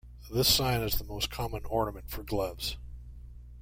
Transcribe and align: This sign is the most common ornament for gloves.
This 0.33 0.47
sign 0.51 0.81
is 0.81 0.95
the 0.95 1.03
most 1.03 1.29
common 1.29 1.61
ornament 1.65 2.09
for 2.09 2.23
gloves. 2.23 2.75